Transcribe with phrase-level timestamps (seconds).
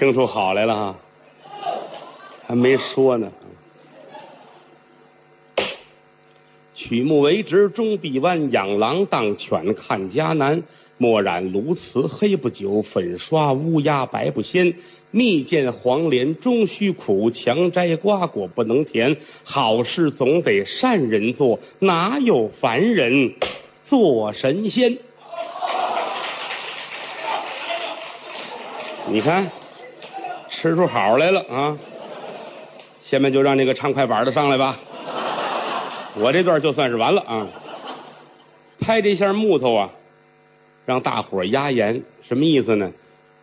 [0.00, 0.96] 听出好来了哈，
[2.46, 3.30] 还没说呢。
[6.74, 10.62] 曲目为直终必弯，养狼当犬看家难。
[10.96, 14.72] 墨染鸬鹚黑不久，粉刷乌鸦白不鲜。
[15.10, 19.18] 蜜饯黄连终须苦，强摘瓜果不能甜。
[19.44, 23.34] 好事总得善人做，哪有凡人
[23.84, 24.96] 做神仙？
[29.08, 29.50] 你看，
[30.60, 31.78] 吃出好来了啊！
[33.04, 34.78] 下面就让那个唱快板的上来吧，
[36.16, 37.48] 我这段就算是完了啊。
[38.78, 39.90] 拍这下木头啊，
[40.84, 42.92] 让大伙压严，什么意思呢？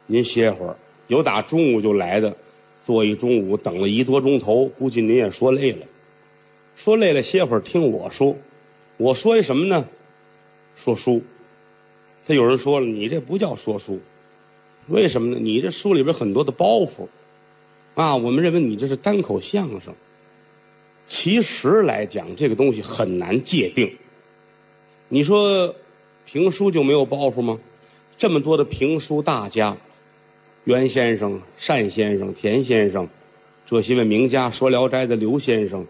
[0.05, 0.75] 您歇会儿，
[1.07, 2.35] 有打中午就来的，
[2.81, 5.87] 坐一中午等了一多钟头，估计您也说累了，
[6.75, 8.35] 说累了歇会儿听我说，
[8.97, 9.85] 我说一什么呢？
[10.75, 11.23] 说书。
[12.27, 14.01] 他有人说了，你这不叫说书。
[14.87, 15.39] 为什么呢？
[15.39, 17.07] 你这书里边很多的包袱
[17.95, 19.93] 啊，我们认为你这是单口相声。
[21.07, 23.95] 其实来讲，这个东西很难界定。
[25.09, 25.75] 你说
[26.25, 27.59] 评书就没有包袱吗？
[28.17, 29.77] 这么多的评书大家，
[30.63, 33.07] 袁先生、单先生、田先生，
[33.65, 35.85] 这些位名家，说《聊斋》的刘先生，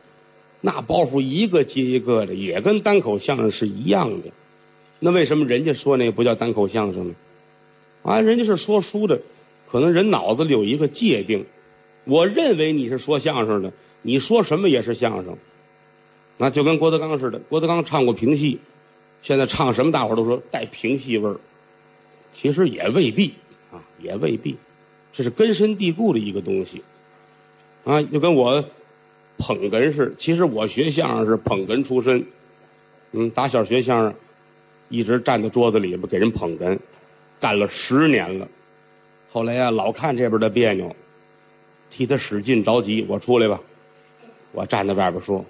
[0.62, 4.30] 那包袱一个接一个的，也跟单口相声是一样的。
[5.00, 7.16] 那为什么人家说那不叫单口相声呢？
[8.04, 9.22] 啊，人家是说书的，
[9.70, 11.46] 可能人脑子里有一个界定。
[12.06, 15.38] 我认为你是说相声的，你说什么也是相声。
[16.38, 18.60] 那就跟郭德纲似的，郭德纲唱过评戏，
[19.24, 21.38] 现在唱什么大伙都说带评戏味儿，
[22.34, 23.34] 其实也未必
[23.72, 24.56] 啊，也未必，
[25.14, 26.84] 这是根深蒂固的一个东西。
[27.84, 28.64] 啊，就跟我
[29.38, 32.26] 捧哏似，其实我学相声是捧哏出身，
[33.12, 34.16] 嗯，打小学相声，
[34.90, 36.80] 一直站在桌子里边给人捧哏。
[37.40, 38.48] 干了十年了，
[39.32, 40.96] 后来呀，老看这边的别扭，
[41.92, 43.06] 替他使劲着急。
[43.08, 43.62] 我出来吧，
[44.52, 45.46] 我站在外边说，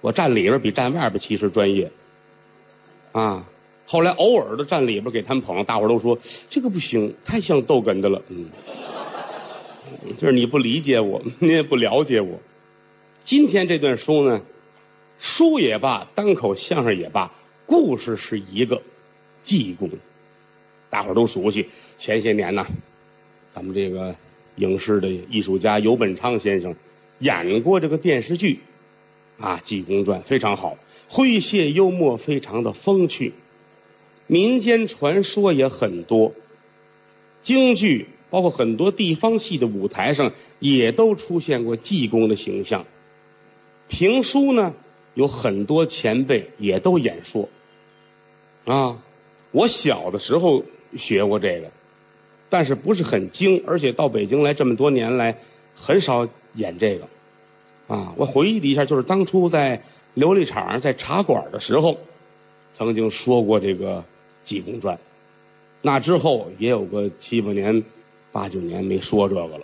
[0.00, 1.90] 我站里边比站外边其实专业
[3.12, 3.46] 啊。
[3.86, 8.22] 后来偶尔的站里边给他们捧，大伙都说这个不行，太像逗哏的了。
[8.28, 8.48] 嗯，
[10.18, 12.40] 就是你不理解我， 你也不了解我。
[13.24, 14.40] 今天这段书呢，
[15.18, 17.30] 书也罢，单口相声也罢，
[17.66, 18.80] 故事是一个
[19.42, 19.90] 济公。
[20.94, 21.66] 大伙都熟悉。
[21.98, 22.64] 前些年呢，
[23.50, 24.14] 咱们这个
[24.54, 26.76] 影视的艺术家尤本昌先生
[27.18, 28.60] 演过这个电视剧
[29.40, 30.78] 啊，《济公传》非常好，
[31.10, 33.32] 诙谐幽默，非常的风趣。
[34.28, 36.32] 民间传说也很多，
[37.42, 40.30] 京剧包括很多地方戏的舞台上
[40.60, 42.84] 也都出现过济公的形象。
[43.88, 44.74] 评书呢，
[45.14, 47.48] 有很多前辈也都演说
[48.64, 49.02] 啊。
[49.50, 50.62] 我小的时候。
[50.96, 51.70] 学过这个，
[52.50, 55.38] 但是不是很精，而且到北京来这么多年来，
[55.74, 57.08] 很少演这个
[57.88, 58.14] 啊。
[58.16, 59.82] 我回忆了一下，就是当初在
[60.14, 61.98] 琉璃厂在茶馆的时候，
[62.74, 63.98] 曾经说过这个
[64.44, 64.96] 《济公传》。
[65.82, 67.84] 那之后也有个七八年、
[68.32, 69.60] 八九年没说这个了，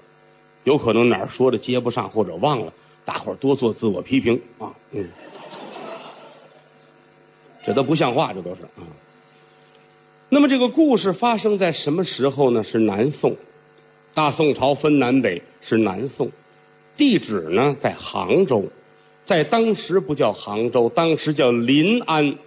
[0.64, 2.72] 有可能哪儿说的接不上或者忘了，
[3.04, 4.74] 大伙儿多做自我批评啊。
[4.92, 5.08] 嗯，
[7.64, 8.84] 这都不像话，这都是啊。
[10.32, 12.62] 那么这个故事发生在什么时候呢？
[12.62, 13.36] 是南宋，
[14.14, 16.30] 大宋朝分南北，是南宋，
[16.96, 18.68] 地址呢在杭州，
[19.24, 22.38] 在当时不叫杭州，当时叫临安。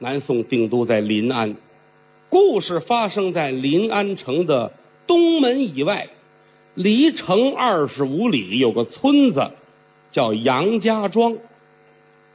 [0.00, 1.54] 南宋定都在临安，
[2.28, 4.72] 故事发生在临安城的
[5.06, 6.08] 东门以外，
[6.74, 9.52] 离城二十五里有个村子
[10.10, 11.36] 叫杨家庄，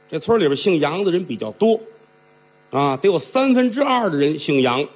[0.08, 1.82] 这村里边姓杨的人比较多。
[2.70, 4.86] 啊，得有三分之二的人姓杨，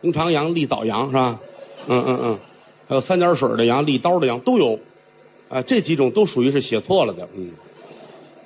[0.00, 1.40] 弓长杨、立早杨是吧？
[1.86, 2.38] 嗯嗯嗯，
[2.88, 4.80] 还有三点水的杨、立刀的杨都有，
[5.48, 7.28] 啊，这几种都属于是写错了的。
[7.36, 7.52] 嗯，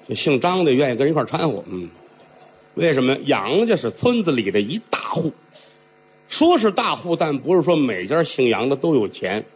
[0.08, 1.64] 就姓张的愿意跟人一块掺和。
[1.66, 1.88] 嗯，
[2.74, 3.16] 为什么？
[3.24, 5.32] 杨家是村子里的一大户，
[6.28, 9.46] 说是大户，但不是说每家姓杨的都有钱，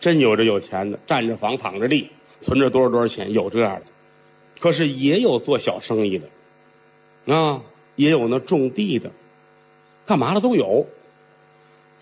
[0.00, 2.10] 真有这有钱的，占着房、躺着地，
[2.42, 3.82] 存着多少多少钱，有这样的。
[4.60, 7.62] 可是也有做小生意的，啊。
[8.02, 9.12] 也有那种地的，
[10.06, 10.86] 干嘛的都有。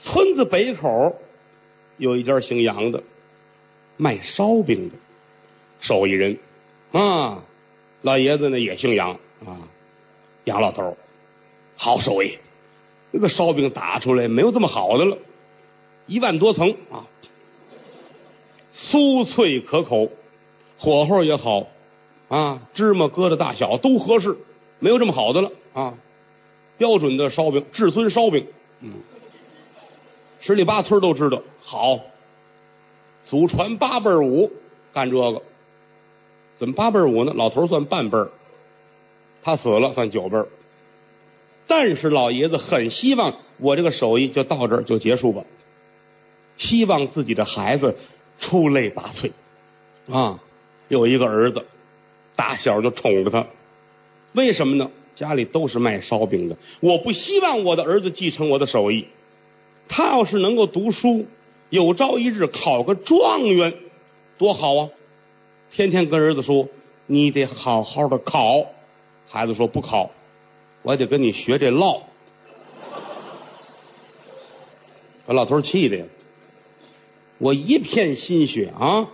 [0.02, 1.20] 村子北口
[1.98, 3.02] 有一家姓杨的，
[3.98, 4.96] 卖烧饼的，
[5.80, 6.38] 手艺人。
[6.92, 7.44] 啊，
[8.00, 9.12] 老爷子呢也姓杨
[9.44, 9.68] 啊，
[10.44, 10.96] 杨老头
[11.76, 12.38] 好手艺，
[13.10, 15.18] 那个烧饼打出来没有这么好的了，
[16.06, 17.04] 一万多层啊，
[18.74, 20.10] 酥脆可口，
[20.78, 21.68] 火候也好
[22.28, 24.38] 啊，芝麻疙瘩大小都合适，
[24.80, 25.52] 没有这么好的了。
[25.72, 25.94] 啊，
[26.76, 28.46] 标准的烧饼，至尊烧饼，
[28.80, 28.94] 嗯，
[30.40, 31.42] 十里八村都知道。
[31.62, 32.00] 好，
[33.22, 34.50] 祖传八辈儿武
[34.92, 35.42] 干这个，
[36.58, 37.32] 怎么八辈儿武呢？
[37.36, 38.30] 老头儿算半辈儿，
[39.42, 40.48] 他死了算九辈儿。
[41.68, 45.44] 但是老爷子很希望我这个手艺就到这儿就结束吧，
[46.56, 47.96] 希望自己的孩子
[48.40, 49.30] 出类拔萃。
[50.10, 50.40] 啊，
[50.88, 51.64] 有一个儿子，
[52.34, 53.46] 打小就宠着他，
[54.32, 54.90] 为什么呢？
[55.16, 59.06] 家里都是卖烧饼的，我不希望我的儿子继承我的手艺，
[59.86, 61.26] 他要是能够读书，
[61.68, 63.74] 有朝一日考个状元，
[64.38, 64.88] 多好啊！
[65.70, 66.68] 天天跟儿子说，
[67.06, 68.66] 你得好好的考，
[69.28, 70.10] 孩子说不考。
[70.82, 72.04] 我得跟你学这唠，
[75.26, 76.04] 把 老头气的呀！
[77.36, 79.10] 我一片心血啊！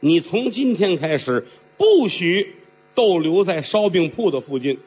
[0.00, 2.56] 你从今天开始不许
[2.96, 4.80] 逗留在烧饼铺的附近，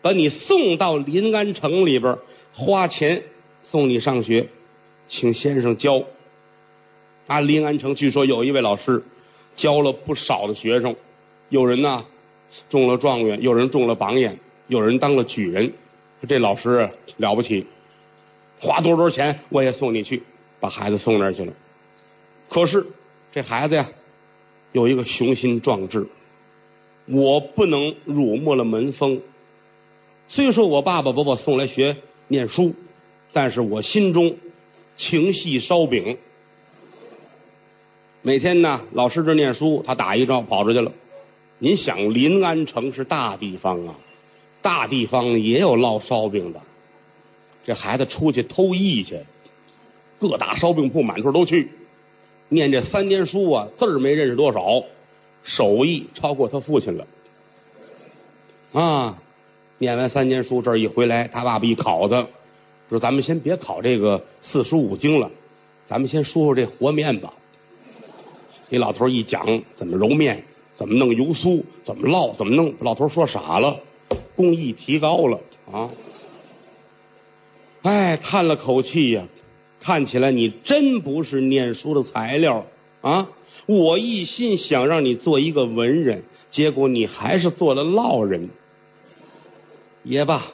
[0.00, 2.16] 把你送到临安城里边，
[2.54, 3.24] 花钱
[3.62, 4.48] 送你上学，
[5.08, 6.04] 请先生教。
[7.26, 9.04] 啊，临安城据说有一位老师
[9.54, 10.96] 教了不少的学生，
[11.50, 12.06] 有人呢
[12.70, 14.38] 中了状元，有人中了榜眼。
[14.68, 15.74] 有人当了举人，
[16.26, 16.88] 这老师
[17.18, 17.66] 了不起，
[18.58, 20.22] 花多少钱我也送你去，
[20.60, 21.52] 把孩子送那儿去了。
[22.48, 22.86] 可是
[23.32, 23.90] 这孩子呀，
[24.70, 26.06] 有一个雄心壮志，
[27.12, 29.20] 我不能辱没了门风。
[30.28, 32.74] 虽说我爸爸把我送来学念书，
[33.34, 34.36] 但是我心中
[34.96, 36.16] 情系烧饼。
[38.22, 40.92] 每天呢，老师这念书，他打一仗跑出去了。
[41.58, 43.94] 您想，临安城是大地方啊。
[44.62, 46.60] 大地方也有烙烧饼的，
[47.64, 49.18] 这孩子出去偷艺去，
[50.20, 51.68] 各大烧饼铺满处都去，
[52.48, 54.84] 念这三年书啊，字儿没认识多少，
[55.42, 57.06] 手艺超过他父亲了。
[58.72, 59.18] 啊，
[59.78, 62.26] 念完三年书，这一回来，他爸爸一考他，
[62.88, 65.30] 说：“咱们先别考这个四书五经了，
[65.88, 67.34] 咱们先说说这和面吧。”
[68.70, 70.44] 给老头一讲怎么揉面，
[70.74, 73.80] 怎么弄油酥，怎么烙，怎么弄，老头说傻了。
[74.34, 75.40] 工艺提高了
[75.70, 75.90] 啊！
[77.82, 79.24] 哎，叹了口气呀，
[79.80, 82.64] 看起来你真不是念书的材料
[83.02, 83.28] 啊！
[83.66, 88.50] 我一心想让你做一个文人，结果你还是做了烙人。
[90.02, 90.52] 也罢，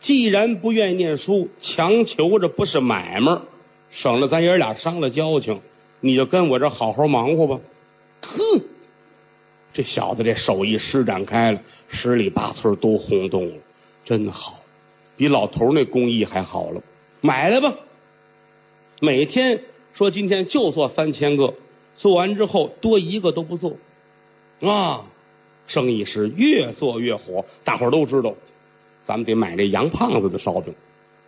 [0.00, 3.40] 既然不愿意念书，强求着不是买卖，
[3.90, 5.60] 省了咱爷俩伤了交情，
[6.00, 7.60] 你就跟我这好好忙活吧。
[8.22, 8.62] 哼！
[9.72, 13.54] 这小子这手艺施展开了，十里八村都轰动了，
[14.04, 14.60] 真好，
[15.16, 16.82] 比老头那工艺还好了。
[17.20, 17.76] 买来吧，
[19.00, 19.62] 每天
[19.94, 21.54] 说今天就做三千个，
[22.00, 23.76] 做完之后多一个都不做，
[24.62, 25.04] 啊，
[25.66, 28.32] 生意是越做越火，大伙儿都知道，
[29.04, 30.74] 咱们得买这杨胖子的烧饼。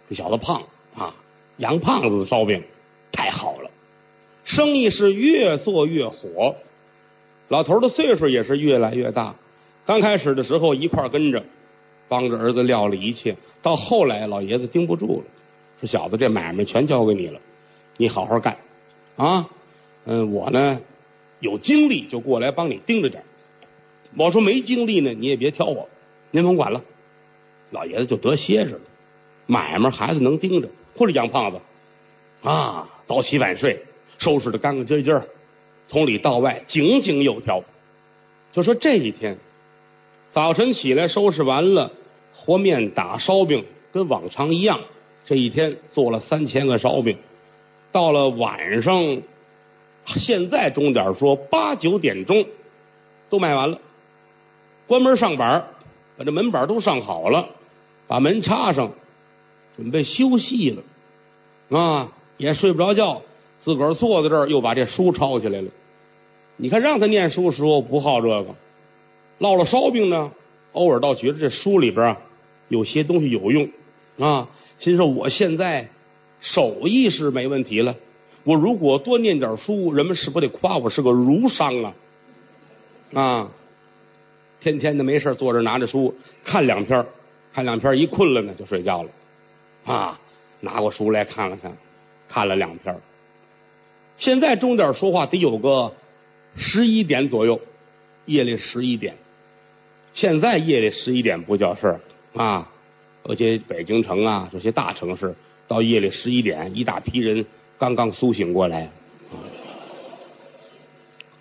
[0.09, 0.63] 这小子胖
[0.97, 1.15] 啊，
[1.59, 2.63] 杨胖子的烧饼
[3.13, 3.71] 太好了，
[4.45, 6.57] 生意是越做越火。
[7.49, 9.35] 老头的岁数也是越来越大，
[9.85, 11.45] 刚开始的时候一块跟着，
[12.09, 13.37] 帮着儿子料理一切。
[13.61, 15.27] 到后来老爷子盯不住了，
[15.83, 17.39] 说：“小子，这买卖全交给你了，
[17.99, 18.57] 你好好干
[19.17, 19.51] 啊！
[20.05, 20.81] 嗯，我呢
[21.41, 23.25] 有精力就过来帮你盯着点。
[24.17, 25.89] 我说没精力呢，你也别挑我，
[26.31, 26.83] 您甭管了。”
[27.71, 28.81] 老爷子就得歇着了，
[29.47, 31.61] 买卖孩子能盯着，或者杨胖子
[32.43, 33.85] 啊，早起晚睡，
[34.19, 35.23] 收拾的干干净净。
[35.89, 37.65] 从里到外井井有条，
[38.53, 39.39] 就说这一天
[40.31, 41.93] 早晨起来收拾完了
[42.35, 44.81] 和面打烧饼，跟往常一样。
[45.25, 47.17] 这一天做了三千个烧饼，
[47.91, 49.23] 到了晚上，
[50.05, 52.47] 现在钟点说八九点钟
[53.31, 53.81] 都卖完了，
[54.87, 55.67] 关门上板，
[56.17, 57.49] 把这门板都上好了，
[58.07, 58.93] 把门插上，
[59.77, 60.83] 准备休息了
[61.79, 63.23] 啊，也睡不着觉，
[63.61, 65.71] 自个儿坐在这儿又把这书抄起来了。
[66.57, 68.55] 你看，让他念书的时候不好这个，
[69.39, 70.33] 烙了烧饼呢，
[70.73, 72.21] 偶尔倒觉得这书里边啊
[72.69, 73.71] 有些东西有用
[74.19, 74.49] 啊。
[74.79, 75.89] 心说我现在
[76.41, 77.97] 手艺是没问题了，
[78.45, 81.95] 我如果多念点书，人们是不得夸我是个儒商啊？
[83.15, 83.51] 啊，
[84.61, 87.07] 天天的没事坐着拿着书看两篇，
[87.53, 89.11] 看两篇一困了呢就睡觉了
[89.85, 90.21] 啊。
[90.61, 91.77] 拿过书来看了看，
[92.29, 92.97] 看了两篇。
[94.17, 95.95] 现在钟点说话得有个。
[96.55, 97.63] 十一点左右，
[98.27, 99.17] 夜里十一点。
[100.13, 102.01] 现在夜里十一点不叫事儿
[102.35, 102.71] 啊，
[103.23, 105.35] 而且北京城啊这些大城市，
[105.67, 107.47] 到夜里十一点，一大批人
[107.79, 108.91] 刚刚苏醒过来。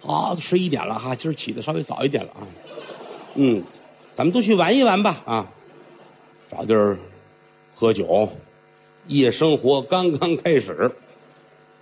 [0.04, 2.48] 啊，十一点了哈，今儿起的稍微早一点了啊。
[3.36, 3.64] 嗯，
[4.16, 5.52] 咱们都去玩一玩吧啊，
[6.50, 6.98] 找地儿
[7.76, 8.30] 喝酒，
[9.06, 10.92] 夜生活刚刚开始。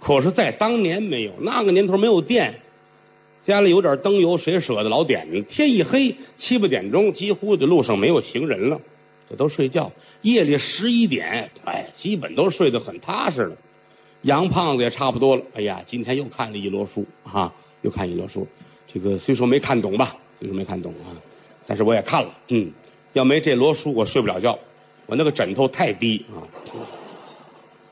[0.02, 2.60] 可是，在当年没有，那个年头没有电，
[3.46, 5.42] 家里有点灯油，谁舍得老点呢？
[5.42, 8.82] 天一黑，七八点钟，几乎这路上没有行人了，
[9.30, 9.92] 这都睡觉。
[10.22, 13.56] 夜里十一点，哎，基本都睡得很踏实了。
[14.22, 15.44] 杨胖子也差不多了。
[15.54, 18.48] 哎呀，今天又看了一摞书啊，又看一摞书。
[18.92, 21.16] 这个虽说没看懂吧，虽说没看懂啊，
[21.66, 22.34] 但是我也看了。
[22.50, 22.72] 嗯，
[23.14, 24.60] 要没这摞书，我睡不了觉。
[25.06, 26.44] 我那个枕头太低啊，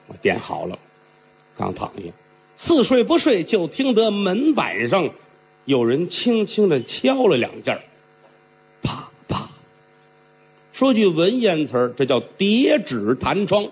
[0.08, 0.78] 我垫好了，
[1.58, 2.12] 刚躺下，
[2.58, 5.10] 似睡不睡，就听得门板上
[5.66, 7.80] 有人轻轻的敲了两下，
[8.84, 9.50] 啪啪。
[10.74, 13.70] 说句文言词儿，这叫叠纸弹窗，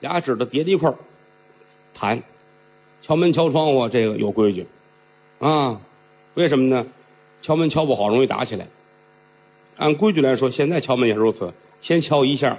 [0.00, 0.96] 俩纸头叠在一块儿。
[1.98, 2.22] 弹，
[3.02, 4.68] 敲门敲窗户，这个有规矩
[5.40, 5.80] 啊？
[6.34, 6.86] 为什么呢？
[7.42, 8.68] 敲门敲不好，容易打起来。
[9.76, 12.58] 按规矩来说，现在敲门也如此，先敲一下，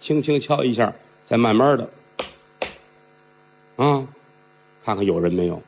[0.00, 0.92] 轻轻敲一下，
[1.24, 1.90] 再慢慢的
[3.76, 4.06] 啊，
[4.84, 5.62] 看看有人没有。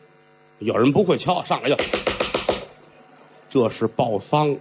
[0.58, 1.76] 有人不会敲，上来就，
[3.48, 4.58] 这是报丧，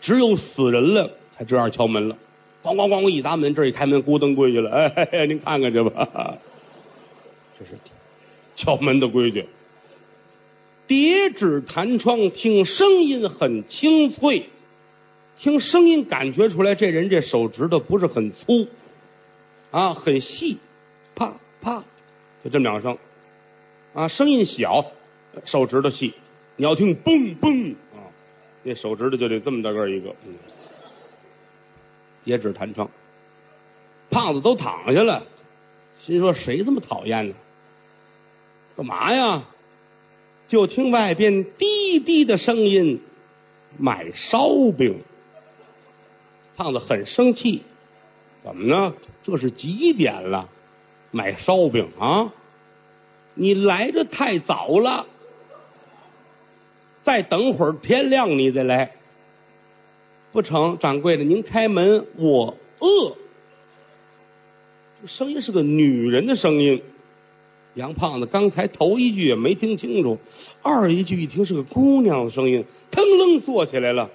[0.00, 2.16] 只有死人了才这样敲门了。
[2.64, 3.10] 咣咣咣！
[3.10, 4.70] 一砸门，这一开门，咕噔跪下了。
[5.12, 6.38] 哎，您看看去吧，
[7.58, 7.72] 这是
[8.56, 9.46] 敲门的规矩。
[10.86, 14.48] 叠纸弹窗，听声音很清脆，
[15.38, 18.66] 听声音感觉出来，这人这手指头不是很粗
[19.70, 20.56] 啊，很细，
[21.14, 21.84] 啪啪，
[22.42, 22.96] 就这么两声
[23.92, 24.86] 啊，声音小，
[25.44, 26.14] 手指头细。
[26.56, 28.08] 你要听嘣嘣啊，
[28.62, 30.32] 那手指头就得这么大个一个，嗯。
[32.24, 32.90] 叠纸弹窗，
[34.10, 35.26] 胖子都躺下了，
[36.02, 37.34] 心说谁这么讨厌呢？
[38.76, 39.44] 干嘛呀？
[40.48, 43.00] 就听外边滴滴的声音，
[43.78, 45.02] 买烧饼。
[46.56, 47.62] 胖子很生气，
[48.42, 48.94] 怎么呢？
[49.22, 50.48] 这是几点了？
[51.10, 52.32] 买烧饼啊？
[53.34, 55.06] 你来的太早了，
[57.02, 58.92] 再等会儿天亮你再来。
[60.34, 63.16] 不成，掌柜的，您开门，我饿。
[65.00, 66.82] 这声音是个女人的声音。
[67.74, 70.18] 杨胖子刚才头一句也没听清楚，
[70.60, 74.10] 二一句一听是个姑娘的声音，腾楞坐起来了。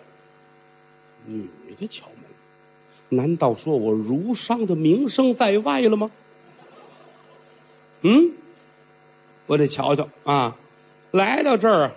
[1.25, 1.47] 女
[1.79, 6.11] 的敲门，难道说我儒商的名声在外了吗？
[8.01, 8.33] 嗯，
[9.47, 10.57] 我得瞧瞧啊！
[11.11, 11.91] 来到这儿，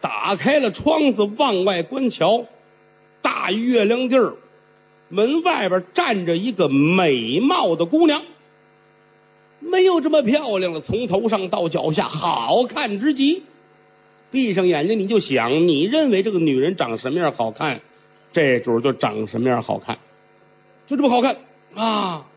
[0.00, 2.46] 打开了窗子往外观瞧。
[3.42, 4.36] 大月亮地儿，
[5.08, 8.22] 门外边站着一个美貌的姑娘，
[9.58, 13.42] 没有这么漂亮了，从头上到脚下好看之极。
[14.30, 17.80] 闭上眼睛你就想，你认为这个女人长什么样好看，
[18.32, 19.98] 这主就长什么样好看，
[20.86, 21.38] 就这么好看
[21.74, 22.28] 啊！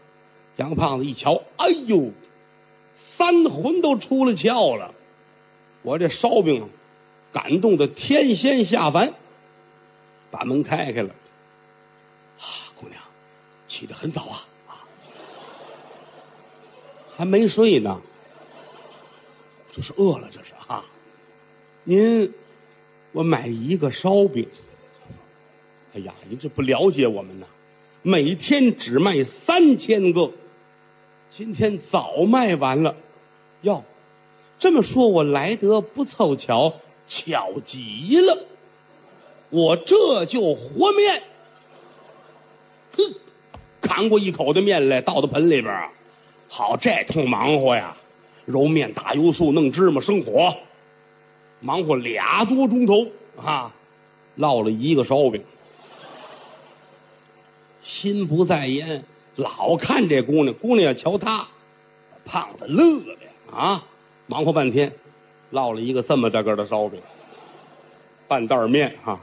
[0.58, 2.14] 杨胖子一瞧，哎呦，
[3.16, 4.96] 三魂都出了窍了，
[5.84, 6.68] 我这烧饼
[7.32, 9.14] 感动的天仙下凡。
[10.38, 11.16] 把门开开了，
[12.40, 12.44] 啊，
[12.76, 13.02] 姑娘，
[13.70, 14.84] 起得很早啊，啊，
[17.16, 18.02] 还没睡呢，
[19.72, 20.84] 这是饿了，这是啊。
[21.86, 22.34] 您，
[23.14, 24.50] 我买一个烧饼。
[25.94, 27.48] 哎呀，您这不了解我们呐，
[28.02, 30.34] 每天只卖三千个，
[31.32, 32.98] 今天早卖完了。
[33.62, 33.86] 哟，
[34.60, 36.74] 这么说，我来得不凑巧，
[37.08, 38.48] 巧极了。
[39.50, 41.24] 我这就和面，
[42.98, 43.04] 哼，
[43.82, 45.92] 扛过一口的面来，倒到盆里边啊，
[46.50, 47.96] 好，这通忙活呀，
[48.46, 50.56] 揉面、打油酥、弄芝麻、生火，
[51.62, 53.08] 忙活俩多钟头
[53.42, 53.72] 啊，
[54.38, 55.44] 烙了一个烧饼，
[57.84, 59.04] 心不在焉，
[59.36, 61.48] 老看这姑娘，姑娘瞧他，
[62.26, 63.86] 胖子乐的啊，
[64.26, 64.92] 忙活半天，
[65.52, 67.00] 烙了一个这么大个的烧饼，
[68.28, 69.20] 半袋面哈。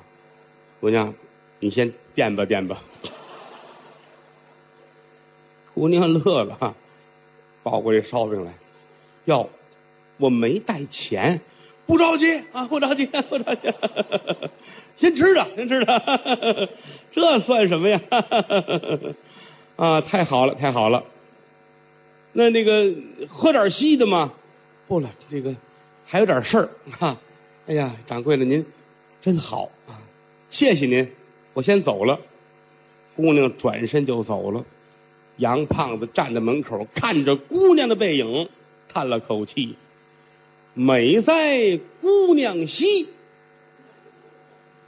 [0.83, 1.15] 姑娘，
[1.61, 2.83] 你先垫吧垫吧。
[5.75, 6.75] 姑娘乐了，哈，
[7.63, 8.53] 抱过这烧饼来，
[9.27, 9.49] 哟，
[10.17, 11.41] 我没带钱，
[11.87, 13.73] 不着急啊，不着急，不着急，
[14.97, 16.69] 先吃着，先吃着，
[17.13, 18.01] 这算什么呀？
[19.77, 21.05] 啊，太好了，太好了。
[22.33, 22.93] 那那个
[23.29, 24.33] 喝点稀的吗？
[24.89, 25.55] 不了，这个
[26.07, 27.19] 还有点事儿哈。
[27.69, 28.67] 哎呀，掌柜的您
[29.21, 30.02] 真好啊。
[30.53, 31.09] 谢谢您，
[31.55, 32.21] 我先走了。
[33.17, 34.67] 姑娘转身就走了。
[35.39, 38.51] 杨胖子站在门口，看着姑娘的背影，
[38.93, 39.77] 叹了口气
[40.75, 43.09] ：“美在姑娘兮，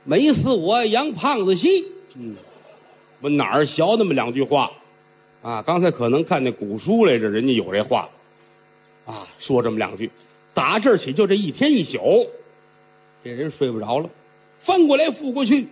[0.05, 2.37] 美死我杨胖子兮。”嗯，
[3.23, 4.71] 我哪儿学那么两句话
[5.41, 5.63] 啊？
[5.63, 8.11] 刚才可能看那古书来着，人家有这话
[9.07, 10.11] ：“啊，说这么两句，
[10.53, 12.29] 打这儿起就这一天一宿，
[13.25, 14.11] 这人睡不着了，
[14.65, 15.69] 翻过来覆过去，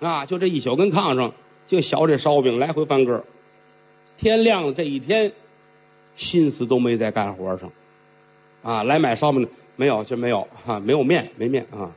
[0.00, 1.34] 啊，就这一宿跟炕上
[1.68, 3.24] 就削这烧饼来回翻个。
[4.18, 5.32] 天亮了这一天，
[6.16, 7.70] 心思都没在干活上，
[8.62, 11.92] 啊，来买烧饼的没有，就没有啊，没有面，没面啊，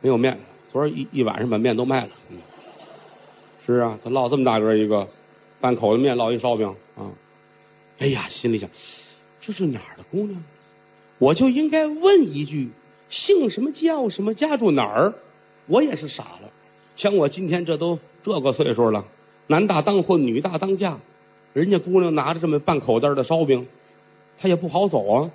[0.00, 0.38] 没有面。
[0.70, 2.10] 昨儿一一晚上把面都卖了。
[2.30, 2.38] 嗯，
[3.66, 5.08] 是啊，他烙这么大个一个，
[5.60, 7.12] 半口子面烙一烧饼啊。
[7.98, 8.70] 哎呀，心里想，
[9.40, 10.42] 这是哪儿的姑娘？
[11.18, 12.70] 我就应该问一句，
[13.10, 15.14] 姓什么叫什么，家住哪儿？
[15.70, 16.50] 我也是傻了。
[16.96, 19.06] 像我今天这都这个岁数了，
[19.46, 20.98] 男大当婚，女大当嫁。
[21.52, 23.66] 人家姑娘拿着这么半口袋的烧饼，
[24.38, 25.30] 她也不好走啊。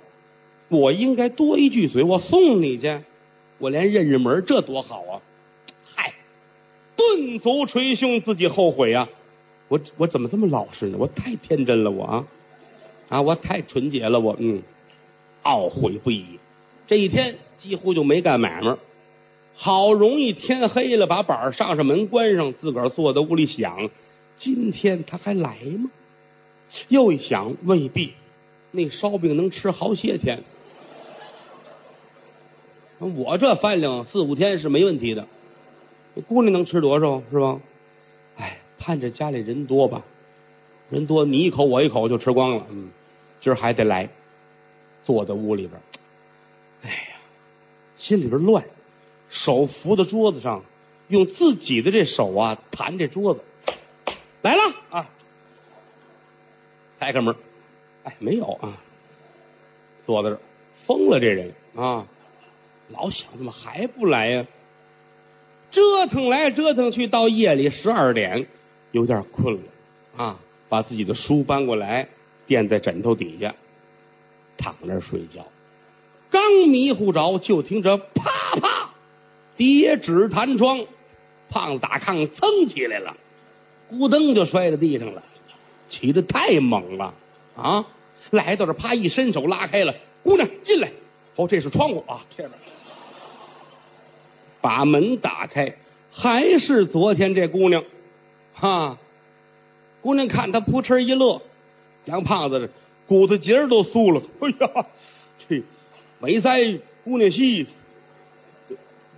[0.68, 3.00] 我应该多一句嘴，我送你去，
[3.58, 5.22] 我连认认门，这多好啊！
[5.94, 6.12] 嗨，
[6.96, 9.08] 顿足捶胸，自己后悔呀。
[9.68, 10.96] 我我怎么这么老实呢？
[10.98, 12.26] 我太天真了，我啊
[13.08, 14.62] 啊，我太纯洁了，我嗯，
[15.44, 16.38] 懊悔不已。
[16.86, 18.76] 这一天几乎就没干买卖，
[19.56, 23.90] 好容易天黑了，把板上上门关上，自个儿坐在屋里想：
[24.36, 25.90] 今天他还来吗？
[26.88, 28.12] 又一想，未必，
[28.70, 30.42] 那烧饼能吃好些天。
[32.98, 35.26] 我这饭量四五天是没问题的，
[36.28, 37.60] 姑娘能吃多少是吧？
[38.36, 40.04] 哎，盼着家里人多吧，
[40.90, 42.66] 人多你一口我一口就吃光了。
[42.70, 42.90] 嗯，
[43.40, 44.08] 今儿还得来，
[45.04, 45.80] 坐在屋里边，
[46.82, 47.16] 哎呀，
[47.96, 48.64] 心里边乱，
[49.28, 50.64] 手扶在桌子上，
[51.08, 53.40] 用自己的这手啊弹这桌子，
[54.42, 55.10] 来了啊。
[56.98, 57.36] 开开门，
[58.04, 58.78] 哎，没有啊，
[60.06, 60.40] 坐在这，
[60.86, 62.06] 疯了这人啊，
[62.88, 64.46] 老想怎么还不来呀？
[65.70, 68.46] 折腾来折腾去，到夜里十二点，
[68.92, 69.60] 有点困了
[70.16, 70.38] 啊，
[70.70, 72.08] 把自己的书搬过来
[72.46, 73.54] 垫在枕头底下，
[74.56, 75.44] 躺那睡觉。
[76.30, 78.75] 刚迷糊着，就听着啪啪，
[79.56, 80.84] 叠纸弹窗，
[81.48, 83.16] 胖子打炕蹭起来了，
[83.90, 85.22] 咕噔就摔在地上了。
[85.88, 87.14] 起的太猛了
[87.56, 87.86] 啊！
[88.30, 90.90] 来到这，啪一伸手拉开了，姑娘进来。
[91.36, 92.50] 哦，这是窗户啊，这边
[94.60, 95.76] 把门打开，
[96.10, 97.84] 还是昨天这姑娘，
[98.54, 98.98] 哈。
[100.02, 101.42] 姑娘看他扑哧一乐，
[102.04, 102.70] 杨胖子
[103.06, 104.22] 骨头节都酥了。
[104.40, 104.86] 哎呀，
[105.48, 105.62] 这
[106.20, 107.66] 没在姑娘戏，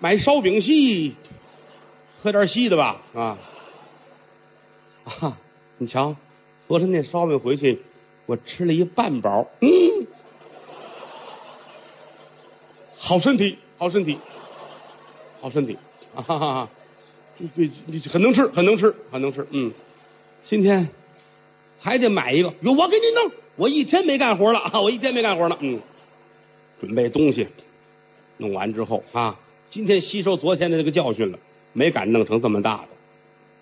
[0.00, 1.14] 买烧饼稀，
[2.22, 3.38] 喝点稀的吧啊
[5.04, 5.38] 啊！
[5.78, 6.16] 你瞧。
[6.66, 7.80] 昨天那烧饼回去，
[8.26, 10.06] 我吃了一半饱，嗯，
[12.98, 14.18] 好身体，好身体，
[15.40, 15.78] 好身体，
[16.14, 16.68] 啊哈哈哈，
[17.56, 19.72] 这这很能吃，很能吃，很能吃，嗯，
[20.44, 20.90] 今天
[21.80, 25.80] 还得买一个，有我给你弄，我一天没干活了啊，我一天没干活了，嗯，
[26.82, 27.48] 准备东西，
[28.36, 31.38] 弄完之后啊，今天吸收昨天的这个教训了，
[31.74, 32.88] 没敢弄成这么大的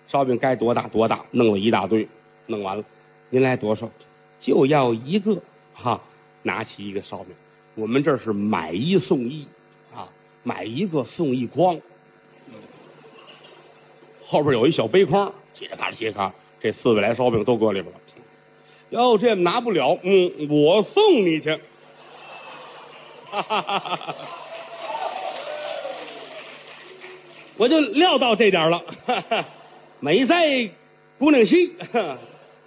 [0.07, 2.07] 烧饼，该多大多大，弄了一大堆，
[2.45, 2.83] 弄完了。
[3.29, 3.89] 您来多少？
[4.39, 5.41] 就要一个
[5.73, 6.01] 哈，
[6.43, 7.35] 拿起一个烧饼。
[7.75, 9.47] 我们这是买一送一
[9.93, 10.07] 啊，
[10.43, 11.81] 买一个送一筐。
[14.25, 17.99] 后边有一小背筐，切咔切咔，这四百来烧饼都搁里边了。
[18.91, 21.59] 哟，这拿不了，嗯，我送你去。
[23.29, 24.15] 哈哈哈哈哈！
[27.57, 29.45] 我就料到这点了，哈哈，
[29.99, 30.69] 美在
[31.19, 31.75] 姑娘心。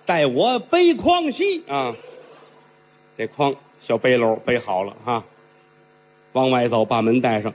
[0.07, 1.95] 带我背筐西啊，
[3.17, 5.25] 这筐小背篓背好了哈，
[6.33, 7.55] 往外走，把门带上。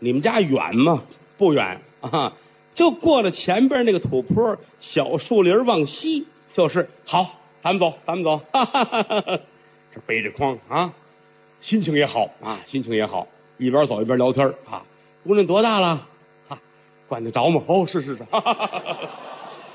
[0.00, 1.04] 你们家远吗？
[1.38, 2.34] 不远啊，
[2.74, 7.40] 就过了前边那个土坡，小树林往西就是好。
[7.62, 8.42] 咱们走，咱们走。
[8.52, 9.40] 哈哈哈哈
[9.94, 10.92] 这背着筐啊，
[11.62, 13.28] 心情也好啊，心情也好。
[13.56, 14.82] 一边走一边聊天啊。
[15.26, 16.06] 姑娘多大了？
[17.08, 17.62] 管得着吗？
[17.66, 18.24] 哦，是是是。
[18.24, 19.10] 哈哈哈哈哈。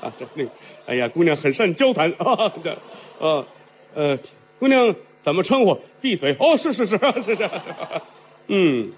[0.00, 0.44] 啊，这那，
[0.86, 2.78] 哎呀，姑娘很善交谈啊， 这，
[3.18, 3.46] 呃，
[3.94, 4.18] 呃，
[4.58, 5.78] 姑娘怎么称呼？
[6.00, 6.34] 闭嘴！
[6.40, 7.50] 哦，是是是 是是，
[8.46, 8.92] 嗯，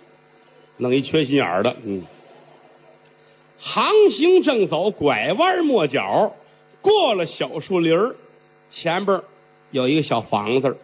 [0.76, 2.04] 弄一缺心眼儿的，嗯，
[3.58, 6.36] 航行正走，拐弯抹角，
[6.80, 8.14] 过了小树林儿，
[8.70, 9.22] 前边
[9.72, 10.76] 有一个小房子，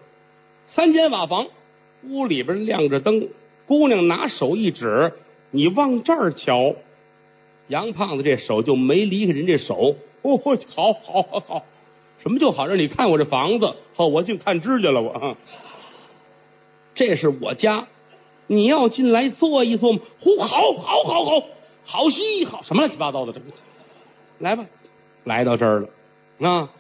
[0.67, 1.47] 三间瓦房，
[2.03, 3.29] 屋里边亮着灯，
[3.69, 5.13] 姑娘拿手一指，
[5.53, 6.75] 你往这儿瞧，
[7.69, 9.97] 杨胖子这手就没离开人这手。
[10.23, 10.37] 哦，
[10.75, 11.65] 好，好，好，好，
[12.19, 12.67] 什么就好？
[12.67, 15.37] 让你看我这房子，好，我净看指甲了，我。
[16.95, 17.87] 这是我家，
[18.49, 20.01] 你要进来坐一坐吗？
[20.19, 21.47] 呼，好，好，好，好，
[21.85, 23.47] 好西好，什么乱七八糟的，这个，
[24.41, 24.67] 来吧，
[25.23, 25.81] 来到这儿
[26.39, 26.71] 了，啊，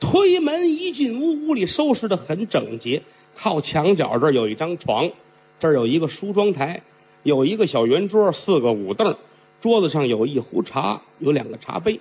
[0.00, 3.02] 推门一进屋，屋里收拾的很整洁，
[3.36, 5.12] 靠墙角这儿有一张床，
[5.60, 6.82] 这儿有一个梳妆台，
[7.22, 9.16] 有一个小圆桌，四个五凳，
[9.64, 11.98] 桌子上有一壶茶，有两个茶杯。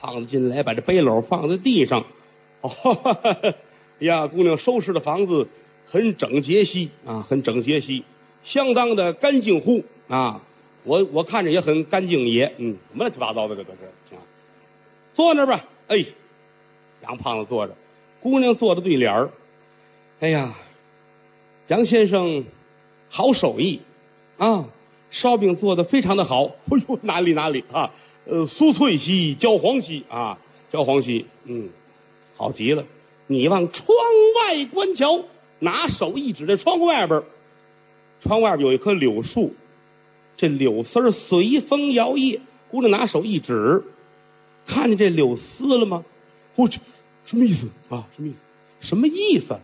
[0.00, 2.04] 胖子进来，把这背篓放在地上。
[2.60, 2.70] 哦，
[3.98, 5.48] 呀，姑娘收拾的房子
[5.86, 8.04] 很整洁兮啊，很整洁兮，
[8.44, 10.42] 相当的干净乎啊。
[10.84, 14.22] 我我看着也很干净也，嗯，乱七八糟的这都是啊。
[15.14, 16.06] 坐那吧，哎，
[17.02, 17.74] 杨胖子坐着，
[18.20, 19.30] 姑娘坐着对联儿。
[20.20, 20.54] 哎呀，
[21.66, 22.44] 杨先生
[23.08, 23.80] 好手艺
[24.38, 24.66] 啊，
[25.10, 26.46] 烧饼做的非常的好。
[26.70, 27.92] 哎呦，哪里哪里啊。
[28.26, 30.38] 呃，酥脆兮，焦黄兮啊，
[30.70, 31.70] 焦黄兮，嗯，
[32.36, 32.84] 好极了。
[33.26, 33.88] 你往窗
[34.36, 35.24] 外观瞧，
[35.58, 37.22] 拿手一指这窗户外边，
[38.20, 39.54] 窗外边有一棵柳树，
[40.36, 42.40] 这柳丝随风摇曳。
[42.70, 43.82] 姑娘拿手一指，
[44.66, 46.04] 看见这柳丝了吗？
[46.54, 46.80] 我去，
[47.24, 48.06] 什么意思啊？
[48.14, 48.36] 什么意思？
[48.80, 49.58] 什么意思？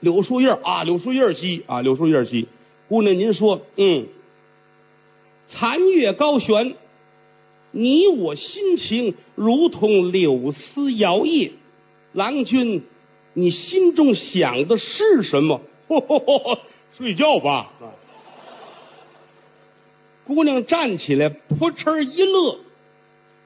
[0.00, 2.46] 柳树叶啊，柳树叶稀啊，柳树叶稀。
[2.88, 4.06] 姑娘，您说，嗯，
[5.48, 6.74] 残月高悬。
[7.72, 11.52] 你我心情如同柳丝摇曳，
[12.12, 12.84] 郎君，
[13.34, 15.60] 你心中想的是什么？
[16.96, 17.70] 睡觉吧。
[20.24, 22.60] 姑娘站起来，扑哧一乐，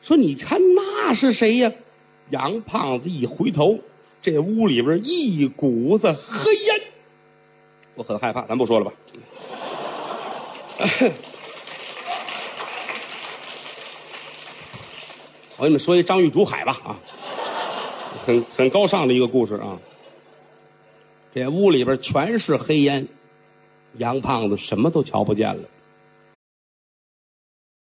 [0.02, 1.72] 说：“你看那是谁呀？”
[2.30, 3.80] 杨胖子一回头，
[4.22, 6.80] 这屋里边一股子黑烟，
[7.96, 8.92] 我很害怕，咱不说了吧。
[15.60, 16.96] 我给你们说一张玉竹海吧啊，
[18.24, 19.78] 很很高尚的一个故事啊。
[21.34, 23.08] 这屋里边全是黑烟，
[23.98, 25.64] 杨胖子什么都瞧不见了。